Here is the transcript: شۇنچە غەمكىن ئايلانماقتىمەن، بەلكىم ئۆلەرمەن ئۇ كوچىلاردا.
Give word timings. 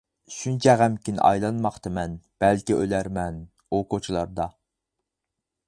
شۇنچە 0.35 0.73
غەمكىن 0.79 1.19
ئايلانماقتىمەن، 1.27 2.15
بەلكىم 2.45 2.81
ئۆلەرمەن 2.85 3.39
ئۇ 3.69 3.83
كوچىلاردا. 3.95 4.49